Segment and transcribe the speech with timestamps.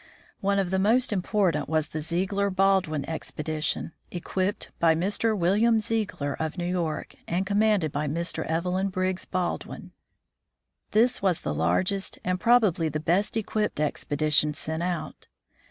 [0.39, 5.37] One of the most important was the Ziegler Baldwin expedition, equipped by Mr.
[5.37, 8.43] William Ziegler of New York, and commanded by Mr.
[8.47, 9.91] Evelyn Briggs Baldwin.
[10.89, 15.27] This was the largest and probably the best equipped expedition sent out.